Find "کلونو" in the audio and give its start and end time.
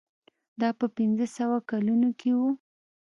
1.69-2.09